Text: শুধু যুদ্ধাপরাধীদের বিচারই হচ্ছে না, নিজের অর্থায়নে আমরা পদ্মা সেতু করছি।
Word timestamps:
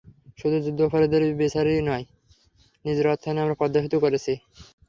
শুধু 0.39 0.57
যুদ্ধাপরাধীদের 0.65 1.23
বিচারই 1.41 1.71
হচ্ছে 1.71 1.87
না, 1.89 1.95
নিজের 2.85 3.05
অর্থায়নে 3.07 3.43
আমরা 3.43 3.59
পদ্মা 3.59 3.79
সেতু 3.83 3.97
করছি। 4.03 4.33